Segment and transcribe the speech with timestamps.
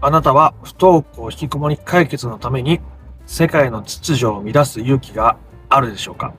[0.00, 2.80] あなたは不登校引きこもり解決のために
[3.26, 5.36] 世界の秩序を乱す勇気が
[5.68, 6.34] あるでしょうか？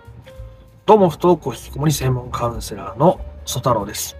[0.85, 4.16] どうも不登校引きこもり専門カウンセラーの曽太郎です。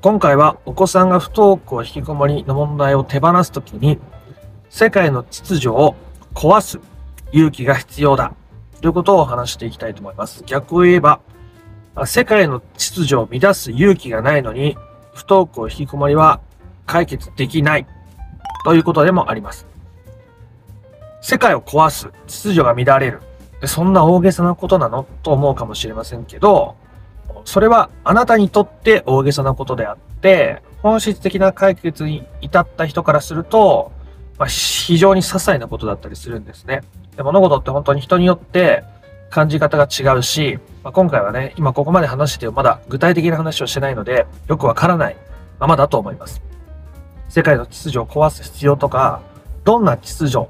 [0.00, 3.98] 今回はお子さんが不登校引きこもりの問題を手放すときに
[4.70, 5.96] 世界の秩序を
[6.34, 6.78] 壊す
[7.32, 8.32] 勇気が必要だ
[8.80, 10.44] ということを話していきたいと思います。
[10.44, 11.20] 逆を言えば
[12.06, 14.76] 世界の秩序を乱す勇気がないのに
[15.14, 16.40] 不登校引きこもりは
[16.88, 17.86] 解決できない
[18.64, 19.66] ということでもあります。
[21.20, 23.20] 世界を壊す、秩序が乱れる。
[23.66, 26.76] そんな大げさなことなのと思うかもしれませんけど、
[27.44, 33.92] それはあなたにとって大げさなことであって、本質的な解決に至った人からすると、
[34.38, 36.82] まあ、非常に些細なことだったりするんですね。
[37.16, 38.84] で物事って本当に人によって
[39.30, 45.16] 感じ方が違うし、まあ、今回はね、今ここまで話してまだ具体的な話をしてないので、よくわからない
[45.58, 46.47] ままだと思います。
[47.28, 49.20] 世界の秩序を壊す必要とか、
[49.64, 50.48] どんな秩序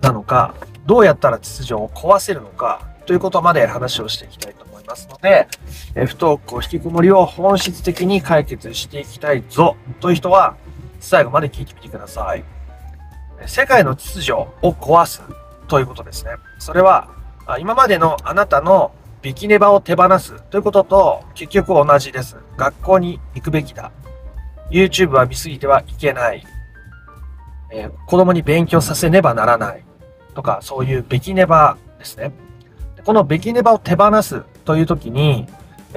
[0.00, 0.54] なのか、
[0.86, 5.46] どうやったら秩序を壊せるのか、ということまで話をしていきたいと思いますので、
[5.94, 10.56] え不登校引きこもりを本質的に解決していきたいぞ、という人は、
[10.98, 12.44] 最後まで聞いてみてください。
[13.46, 15.22] 世界の秩序を壊す
[15.68, 16.32] ということですね。
[16.58, 17.08] それは、
[17.60, 18.90] 今までのあなたの
[19.22, 22.36] ビキネバを手放すということと結局同じです。
[22.56, 23.92] 学校に行くべきだ。
[24.70, 26.44] YouTube は見すぎてはいけない。
[27.72, 29.84] えー、子供に勉強させねばならない。
[30.34, 32.32] とか、そういうべきねばですね。
[33.04, 35.46] このべきねばを手放すという時に、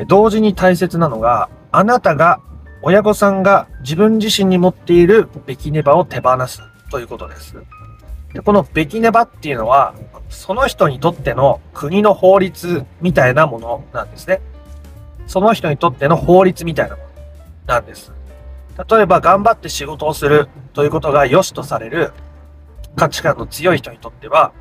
[0.07, 2.39] 同時に大切なのが、あなたが、
[2.81, 7.55] 親御さんが自分自身に持っているべきねばを手放すということです。
[8.33, 9.93] でこのべきねばっていうのは、
[10.29, 14.39] その人にとっての国の法律みたいなものなんですね。
[15.27, 17.09] その人にとっての法律みたいなもの
[17.67, 18.13] なんです。
[18.77, 22.13] 例えば頑張って仕事をするということが良しとされる
[22.95, 24.51] 価値観の強い人にとっては、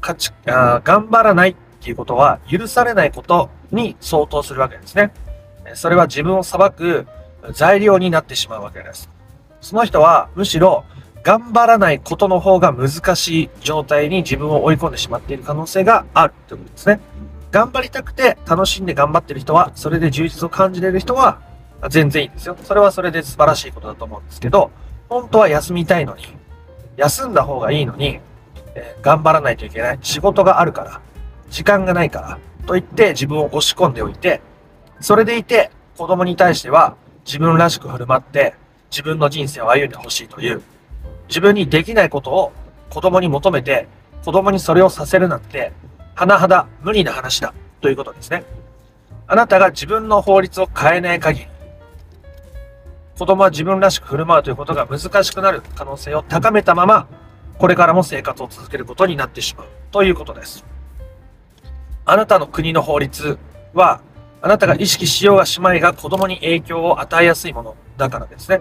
[0.00, 5.12] 価値あ頑張らないっていうことは許されないことに相当するわけですね。
[5.74, 7.06] それは自分を裁く
[7.52, 9.10] 材料になってしまうわけです。
[9.60, 10.84] その人はむしろ
[11.22, 17.00] 頑張らないことの方が難しい状態に自分を追い込んでしまっている可能性があるということですね。
[17.50, 21.40] 頑張りたくて楽しんで頑張ってる人は、それで充実を感じれる人は、
[21.88, 22.56] 全然いいですよ。
[22.62, 24.70] それはそれで素晴らしいことだと思うんですけど、
[25.08, 26.24] 本当は休みたいのに、
[26.96, 28.20] 休んだ方がいいのに、
[28.74, 29.98] えー、頑張らないといけない。
[30.02, 31.00] 仕事があるから、
[31.50, 34.40] 時間がないから、と言って自分を押し込んでおいて、
[35.00, 38.54] それでいて子供に対しては自分らしく振る舞って
[38.90, 40.62] 自分の人生を歩んでほしいという、
[41.28, 42.52] 自分にできないことを
[42.90, 43.88] 子供に求めて、
[44.24, 45.72] 子供にそれをさせるなんて、
[46.16, 48.44] 甚だ無理な話だということですね。
[49.28, 51.46] あなたが自分の法律を変えない限り、
[53.18, 57.08] 子供は自分らしく振る舞うということが難しくなる可能性を高めたまま、
[57.58, 60.66] これからも生活を続けることになってしまうということです。
[62.04, 63.38] あなたの国の法律
[63.72, 64.02] は、
[64.42, 68.60] あなたが意識しようがしまいが子供に影響を与えやすいものだからですね。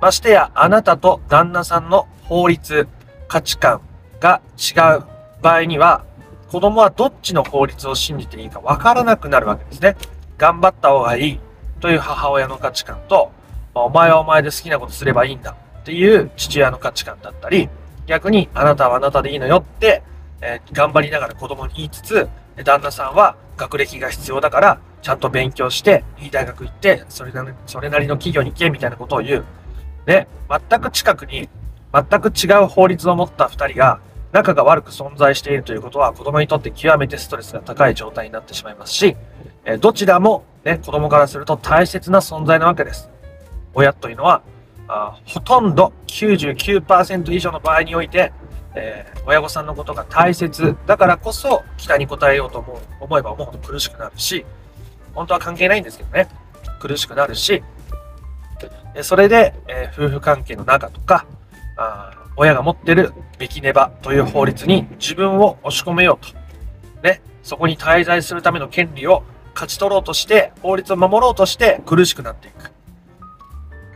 [0.00, 2.86] ましてや、あなたと旦那さんの法律、
[3.26, 3.80] 価値観
[4.20, 5.04] が違う
[5.42, 6.04] 場合には、
[6.48, 9.96] 子供はどっちの法律を信じていいかわからなくなるわけですね。
[10.38, 11.40] 頑張った方がいい
[11.80, 13.32] という母親の価値観と、
[13.74, 17.68] お前はお前で好きなことすればいいんだっていう父親の価値観だったり、
[18.06, 20.02] 逆にあなたはあなたでいいのよって、
[20.40, 22.28] えー、頑張りながら子供に言いつつ、
[22.64, 29.44] 旦那さんは学歴が必要だから、ちゃんと勉強して、いい大学行って、それなりそれなりの企業に行けみたいなことを言う。
[30.06, 30.26] で、
[30.68, 31.48] 全く近くに、
[31.92, 34.00] 全く違う法律を持った二人が、
[34.32, 39.16] 仲が悪く存在しているということは、子供にとって極めてストレスが高い状態になってしまいますし、
[39.64, 43.10] え、どちらも、ね、子供からすると大切な存在なわけです。
[43.74, 44.42] 親というのは、
[44.88, 48.32] あほとんど99%以上の場合において、
[48.74, 54.44] えー、親御さんのことが大切だからこそ期待に応えようと思う思えば思うほど苦しくなるし、
[55.14, 56.28] 本当は関係ないんですけどね、
[56.80, 57.62] 苦しくなるし、
[59.02, 61.26] それで、えー、夫婦関係の中とか、
[61.76, 66.34] あ親が持ってるべきねばという法律に自分を押し込めようと。
[67.02, 69.22] ね、そこに滞在するための権利を
[69.54, 72.72] 勝ち取ろうとして、法律を守ろうとして苦しくなっていく。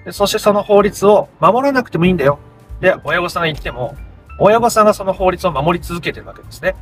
[0.05, 2.39] でそしてその法律を守らなくてもいいんだよ。
[2.81, 3.97] で、親御さんが言っても、
[4.39, 6.75] 親御さんがその法律を守り続けてるわけですね。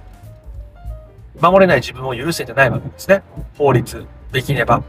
[1.41, 3.23] 守れない自分を許せてないわけですね。
[3.57, 4.83] 法律、べきねば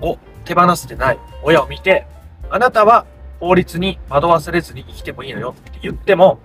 [0.00, 2.06] を手放せてない親を見て、
[2.50, 3.06] あなたは
[3.38, 6.38] 法律に惑わされずに生きてもいいのよって言っても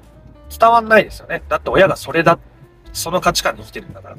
[0.50, 1.44] 伝わんないですよね。
[1.50, 2.40] だって親がそれだ、
[2.94, 4.18] その価値観で生きてるんだから。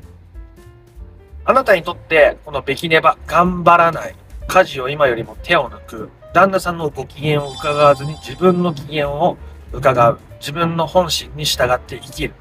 [1.45, 4.17] あなたにとって、このべきねば、頑張らない、
[4.49, 9.39] 家事を今よりも手を抜く、旦那さんのご機嫌を伺わずに自分の機嫌を
[9.73, 10.19] 伺う。
[10.39, 12.35] 自分の本心に従って生きる。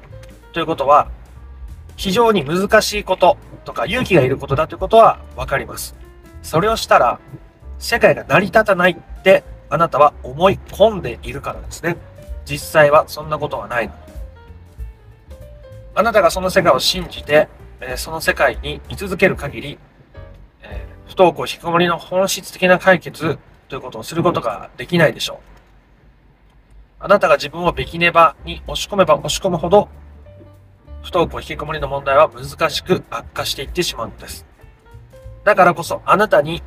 [0.52, 1.08] ということは、
[1.96, 5.96] 非常に難しいこととか勇気がいることだということはわかります。
[6.42, 7.18] それをしたら、
[7.78, 11.96] 世界が成り立たないってあなたは思い込んでいるからですね。
[12.44, 13.94] 実際はそんなことはないの。
[15.94, 17.48] あなたがその世界を信じて、
[17.80, 19.78] えその世界に居続ける限り、
[20.62, 25.38] え不登校引きこもりの本質的な解決ということをすることができないでしょう。
[26.98, 29.88] あなたが自分をべきねばに押し込めば押し込むほど、
[31.02, 34.46] 不登校引きこもりの問題は難しく悪化していってしまうのです。
[35.44, 36.62] だからこそあなたに、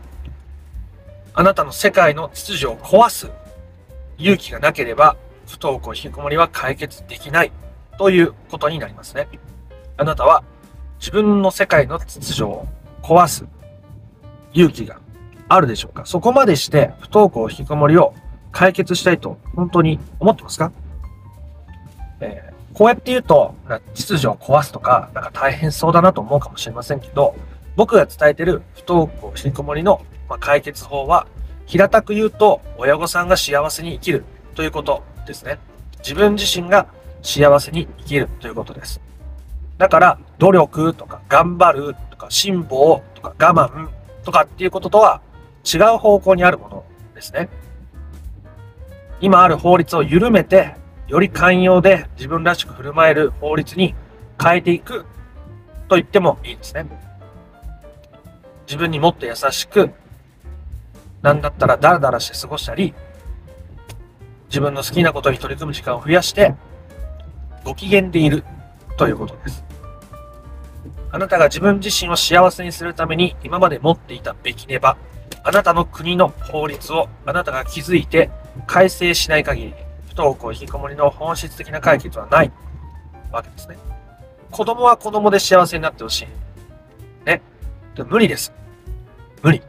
[1.33, 3.31] あなたの世界の秩序を壊す
[4.17, 5.17] 勇気がなければ、
[5.47, 7.51] 不登校引きこもりは解決できない
[7.97, 9.27] ということになりますね。
[9.97, 10.43] あなたは
[10.99, 12.67] 自分の世界の秩序を
[13.01, 13.45] 壊す
[14.53, 14.99] 勇気が
[15.49, 16.05] あるでしょうか？
[16.05, 18.13] そこまでして不登校引きこもりを
[18.51, 20.71] 解決したいと本当に思ってますか、
[22.19, 23.55] えー、こうやって言うと、
[23.93, 27.35] 秩序を壊すとか、なんか大変そうだなと思うかもしれませんけど、
[27.75, 30.01] 僕が伝えてる不登校引きこもりの
[30.39, 31.27] 解決法は、
[31.65, 34.23] 平たく言うと、親御さんが幸せに生きる
[34.55, 35.59] ということですね。
[35.99, 36.87] 自分自身が
[37.21, 39.01] 幸せに生きるということです。
[39.77, 43.89] だから、努力とか頑張るとか辛抱とか我慢
[44.23, 45.21] とかっていうこととは
[45.63, 46.85] 違う方向にあるもの
[47.15, 47.49] ですね。
[49.21, 50.75] 今ある法律を緩めて、
[51.07, 53.95] より寛容で自分らしく振る舞える法律に
[54.41, 55.05] 変えていく
[55.87, 56.85] と言ってもいいですね。
[58.67, 59.91] 自分にもっと優しく、
[61.21, 62.93] なんだったらダラダラして過ごしたり、
[64.47, 66.55] 自分の好きなことに取り組む時間を増やして、
[67.63, 68.43] ご機嫌でいる
[68.97, 69.63] ということです。
[71.11, 74.97] あなたが自分自身を幸せにするために今まで持っていたべきねば、
[75.43, 78.29] あなたの国の法律をあなたが気づいて
[78.67, 79.73] 改正しない限り、
[80.09, 82.51] 不登校引きこもりの本質的な解決はない
[83.31, 83.77] わけですね。
[84.51, 86.27] 子供は子供で幸せになってほしい。
[87.25, 87.41] ね。
[87.95, 88.53] で無理です。
[89.41, 89.61] 無理。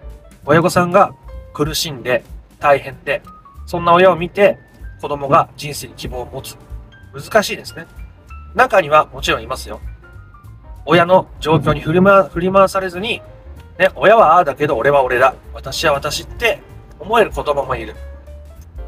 [0.44, 1.14] 親御さんが
[1.52, 2.25] 苦しんで
[2.58, 3.23] 大変で、
[3.66, 4.58] そんな親を見て
[5.00, 6.56] 子供が人生に希望を持つ。
[7.12, 7.87] 難しいですね。
[8.55, 9.81] 中にはもちろんいますよ。
[10.87, 13.23] 親の状況に振り回振り回されずに、
[13.81, 15.35] ね、親はああだけど俺は俺だ。
[15.55, 16.61] 私は私って
[16.99, 17.94] 思える子供もいる。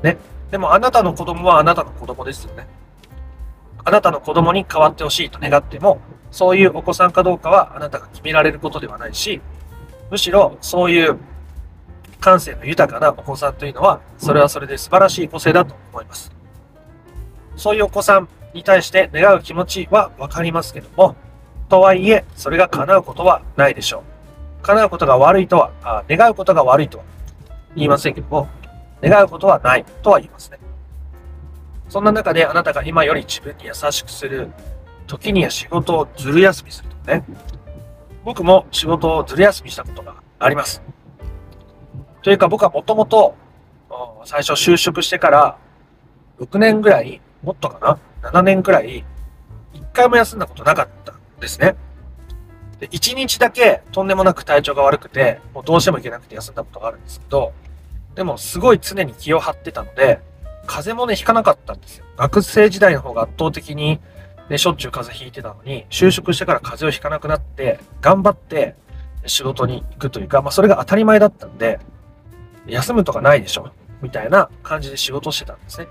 [0.03, 0.19] ね。
[0.51, 2.67] でもあなたの子供はあなたの子供ですよね。
[3.83, 5.99] あなたの子供に変わってほしいと願っても、
[6.31, 9.41] そういうお子さんかどうかはあなたが決められることではないし、
[10.11, 11.17] むしろそういう
[12.21, 16.31] 感性の豊かなお子さんというのは、それはそれで素晴らしい個性だと思います。
[17.57, 21.17] そういうお子さんに対して願う気持ちはわかりますけども、
[21.71, 24.12] とはいえ、それが叶うことはないでしょう。
[24.63, 27.05] 叶うことが悪いとは、あ願うことが悪いとは
[27.75, 28.49] 言いませんけども、
[29.03, 30.59] 願うことはないとは言いますね。
[31.89, 34.51] そんな中であなたが今より自分に優しくする、
[35.07, 37.25] 時には仕事をずる休みするとかね。
[38.25, 40.81] 僕も仕事をずる休みしたことがあります。
[42.23, 43.35] というか僕はもともと
[44.25, 45.59] 最初就職してから
[46.39, 49.05] 6年ぐらい、もっとかな ?7 年ぐらい、
[49.75, 51.75] 1回も休んだことなかったんですね。
[52.83, 57.53] で1日だけとんでもなく体調が悪くて、もうどうしてもいけなくて休んだことがあるんですけど、
[58.17, 60.19] でもすごい常に気を張ってたので、
[60.67, 62.05] 風邪もね、ひかなかったんですよ。
[62.17, 64.01] 学生時代の方が圧倒的に、
[64.49, 68.75] ね、しょっちゅう風邪ひいてたのに、就職してから風邪をひかなくなって、頑張って
[69.27, 71.79] 仕事に行くというか、まあそれが当たり前だったんで、
[72.67, 75.87] 休むとかないでしょ、みたいな感じで仕事してたんですね。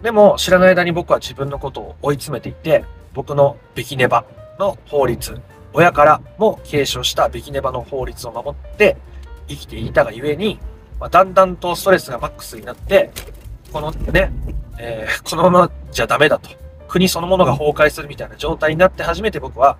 [0.00, 4.24] でも知らない間に僕は自分のことを追い詰めていて、僕のビキネバ
[4.60, 5.40] の法律、
[5.72, 8.96] 親からも継承したビキネバの法律を守って、
[9.48, 10.60] 生きていたがゆえに、
[11.00, 13.10] まあ、だんだんとストレスがマックスになって、
[13.72, 14.30] このね、
[14.78, 16.50] えー、このままじゃダメだと。
[16.86, 19.78] 国そのものが崩壊するみたいな状態になって初めて僕は、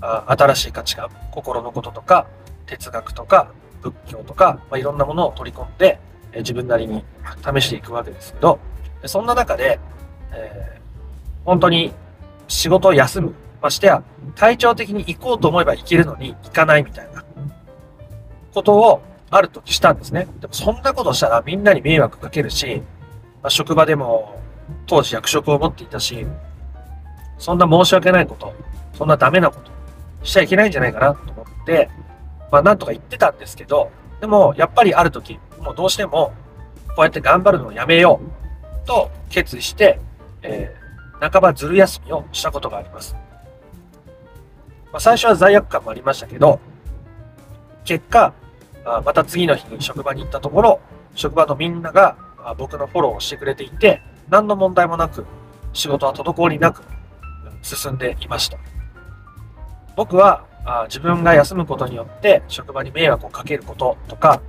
[0.00, 2.26] あ新しい価値観、心のこととか、
[2.66, 5.98] 哲学とか、仏教とか、まあ、いろんなものを取り込んで、
[6.32, 7.04] え、自分なりに
[7.42, 8.58] 試していくわけですけど、
[9.06, 9.78] そんな中で、
[10.32, 11.92] えー、本当に
[12.48, 13.34] 仕事を休む。
[13.60, 14.02] ましてや、
[14.38, 17.24] 体調的に行こうと思えば行けるのに行かないみたいな
[18.54, 20.28] ことをある時したんですね。
[20.40, 22.82] でもそんなことしたらみんなに迷惑かけるし、
[23.42, 24.40] まあ、職場でも
[24.86, 26.24] 当時役職を持っていたし、
[27.36, 28.54] そんな申し訳ないこと、
[28.96, 29.72] そんなダメなこと
[30.24, 31.90] しちゃいけないんじゃないかなと思って、
[32.52, 33.90] まあなんとか言ってたんですけど、
[34.20, 36.32] でもやっぱりある時、もうどうしても
[36.94, 39.98] こうやって頑張るのをやめようと決意して、
[40.42, 43.16] えー、半ばずる休みをしたことがあります。
[44.92, 46.60] まあ、最初は罪悪感もありましたけど、
[47.84, 48.32] 結果、
[48.84, 50.80] あまた次の日に職場に行ったところ、
[51.14, 52.16] 職場のみんなが
[52.56, 55.26] 僕のフォローをしてくれていて、何の問題もなく、
[55.72, 56.82] 仕事は滞りなく
[57.62, 58.58] 進んでいました。
[59.96, 60.44] 僕は
[60.86, 64.40] 自分が休むことによって職場に迷惑をかけることとか、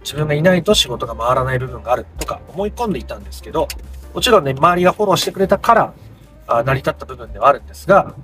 [0.00, 3.66] 自分がいないと仕事が回らない部分があるとか思い込んでいたんですけど、
[4.14, 5.74] もちろんね、周りがフォローしてくれたか
[6.46, 8.14] ら成り立った部分ではあるんですが、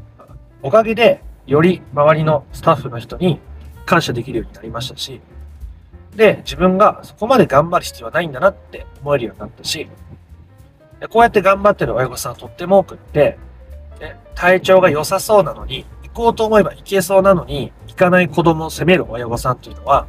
[0.62, 3.40] おかげでより周りのスタッフの人に
[3.84, 5.20] 感謝できるようになりましたし、
[6.14, 9.88] で、自分がそこまで頑張る必要はないんだなって思えるようになったし、
[11.10, 13.38] こうやって頑張ってる親御さんはとっても多くって、
[14.34, 20.06] 体調が良さそうなのに、行こうと思えば行けそうなのに、行かない子供を責める親御さんというのは、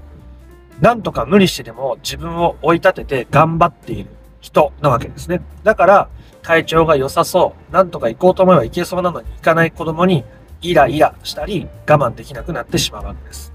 [0.82, 4.10] なんとか無理してでも自分を追い立てて頑張っている
[4.42, 5.42] 人なわけですね。
[5.64, 6.10] だから、
[6.42, 10.26] 体調が良さそう、なんとか行こうと思えば行けそうなのに行かない子供に
[10.64, 13.54] イライラしたり我慢できなくなってしまうわけです。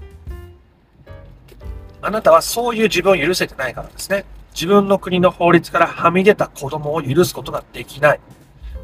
[2.01, 4.25] あなたはそういう自分を許せてないからですね。
[4.53, 8.19] 自分の国の法律からはみ出た子供を許すことができない。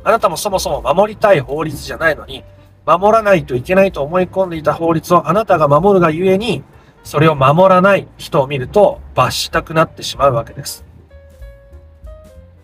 [0.04, 2.44] あなたもそもそも守りたい法律じゃないのに、
[2.86, 6.64] 守らないといけないと思い込んでいた法律をあなたが守るがゆえに、
[7.04, 10.86] それを守らない人を見ると罰したくなってしまうわけです。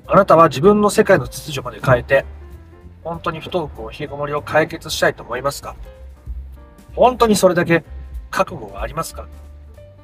[0.06, 2.26] あなたは自分の世界の秩序まで変えて、
[3.04, 5.76] 本当に不登校、冷えこもりを解決したいと思いますか？
[6.96, 7.84] 本当にそれだけ
[8.30, 9.28] 覚悟がありますか？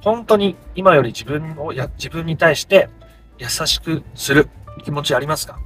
[0.02, 2.90] 本当に今より自分をや、自分に対して
[3.38, 4.50] 優しくする
[4.84, 5.60] 気持ちありますか？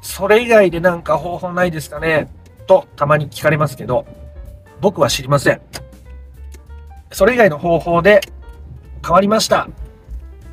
[0.00, 2.30] それ以外でなんか方法ないですかね？
[2.66, 4.06] とたまに聞かれますけど、
[4.80, 5.60] 僕は知りません。
[7.10, 8.20] それ以外の方法で
[9.02, 9.68] 変わりましたっ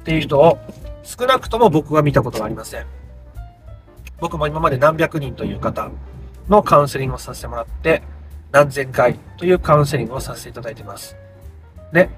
[0.04, 0.58] ていう人を
[1.04, 2.86] 少なくとも僕は見たことがありません。
[4.20, 5.90] 僕も今まで何百人という方
[6.48, 8.02] のカウンセリングをさせてもらって、
[8.52, 11.16] 何千回というカウンセリングをさせていただいてます。
[11.92, 12.10] ね。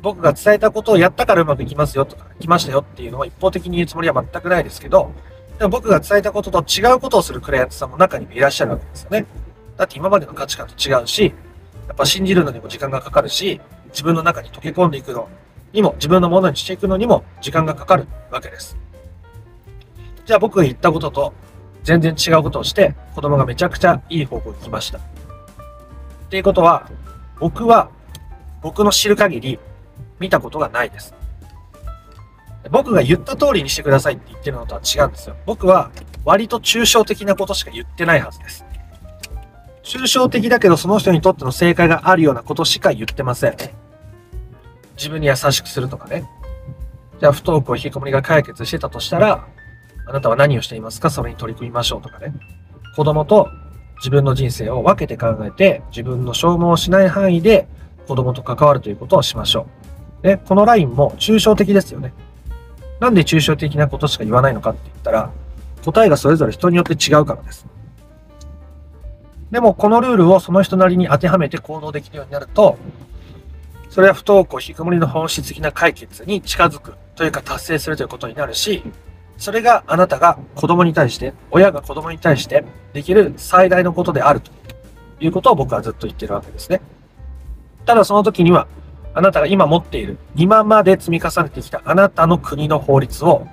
[0.00, 5.12] 僕が伝えたことをやったからうまくいきますよとか、来ましたよっていうのを一方的に言うつもりは全くないですけど、
[5.58, 9.26] でも僕が伝えたことと違うことをするクライアントさんも中にもいらっしゃるわけですよね。
[9.76, 11.34] だって今までの価値観と違うし、
[11.88, 15.28] やっぱ信じるのにも時間がかかるし、自分の中に溶け込んでいくの
[15.72, 18.76] にも、自分のものにしていくのにも時間がかかるわけです。
[20.32, 21.34] じゃあ僕が言ったことと
[21.82, 24.96] 全然違うことをして、子供がめちゃくちゃいい方向に来ました。
[24.96, 25.00] っ
[26.30, 26.88] ていうことは、
[27.38, 27.90] 僕は
[28.62, 29.58] 僕の知る限り
[30.18, 31.14] 見たことがないです。
[32.70, 35.36] 僕が言った通りにしてくださいって言ってるのとは違うんですよ。
[35.44, 35.90] 僕は
[36.24, 38.64] 割と抽象的なことしか言ってないはずです。
[39.82, 43.56] 抽象的だけどその人にとっての正解があるようなことしか言ってません。
[44.96, 46.24] 自分に優しくするとかね。
[47.20, 49.46] じゃあ不登校引きこもりが解決してたとしたら、
[50.06, 51.10] あなたは何をしていますか？
[51.10, 52.34] それに取り組みましょうとかね。
[52.96, 53.48] 子供と
[53.98, 57.68] 自分の人生を分けて考えて、自分の消耗しない範囲で
[58.08, 59.66] 子供と関わるということをしましょ
[60.22, 60.26] う。
[60.26, 62.12] で、このラインも抽象的ですよね。
[63.00, 65.30] なんで抽象的なことしか言わないのかって言ったら、
[65.84, 67.66] 答えがそれぞれ人によって違うからです。
[69.50, 72.78] でも、このルールをその人なりに当てはめて行動できるようになると、
[73.90, 78.82] それは不登校、引きこもりの本質的な解決に近づくというか達成するということになるし、
[79.42, 84.52] それがあなたが子供に対して、親が子供に対してできる最大のことであると
[85.18, 86.80] いうことを僕はずっと言ってるわけですね。
[87.84, 88.68] ただその時には、
[89.14, 93.48] あなたが今持っている、今まで積み重ねてきたあなたの国の法律を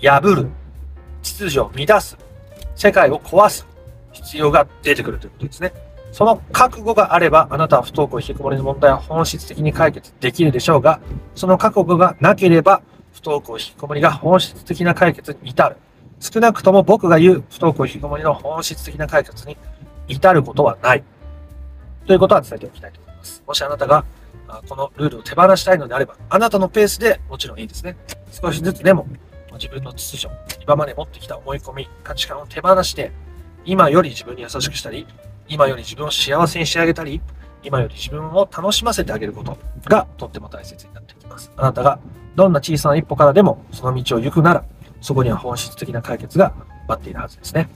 [0.00, 0.48] 破る、
[1.22, 2.18] 秩序を乱す、
[2.74, 3.64] 世界を壊す
[4.10, 5.72] 必要が出てくるということですね。
[6.10, 10.98] その覚悟があれば、あなたは不登校引きこもりの問題は本質的に解決できるでしょうが、
[11.36, 12.82] その覚悟がなければ、
[13.12, 15.76] 不登校引きこもりが本質的な解決に至る。
[16.20, 19.56] 少なくとも僕が言う不登校引きこもりの本質的な解決に
[20.08, 21.04] 至ることはない。
[22.06, 23.42] ということは伝えておきたいと思います。
[23.46, 24.04] もしあなたが
[24.68, 27.96] このルールを手放したいのであれば、あなたのペースでもちろんいいですね。
[28.30, 29.06] 少しずつでも
[29.52, 33.12] 自分の秩序、今まで持ってきた思い込み、価値観を手放して、
[33.64, 35.06] 今より自分に優しくしたり、
[35.48, 37.20] 今より自分を幸せにしてあげたり、
[37.62, 41.50] 今より自分を楽しませてあげることがとっても大切になってきます。
[41.56, 41.98] あなたが
[42.34, 44.64] どんな小さな一歩からでもその道を行くなら、
[45.00, 46.54] そこには本質的な解決が
[46.88, 47.68] 待っているはずですね。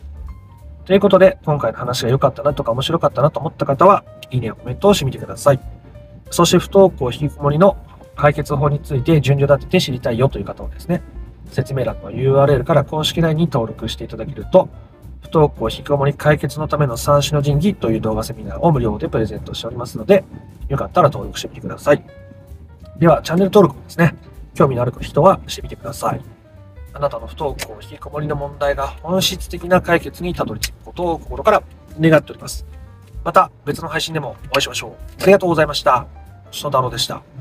[0.84, 5.60] ということで、今回の話が良かったなとか面白かったなと思った方は、いいねやコメントをしてみてください。
[6.30, 7.76] そして不登校引きこもりの
[8.14, 11.02] 解決法について順序立てて知りたいよという方はですね、
[11.50, 14.68] 説明欄の URL から公式 LINE に登録していただけると、
[15.22, 20.24] 不登校引きこもり解決のための三種の神器という動画セミナーを無料でプレゼントしておりますので、
[20.68, 22.02] よかったら登録してみてください。
[22.98, 24.14] では、チャンネル登録もですね、
[24.54, 26.20] 興味のある人はしてみてください。
[26.94, 31.62] あなたの不登校引きこもりの問題が本質的な解決にたどり着くことを心から
[32.00, 32.64] 願っております。
[33.22, 35.22] また別の配信でもお会いしましょう。
[35.22, 36.06] ありがとうございました。
[36.50, 37.35] ソ太郎でした。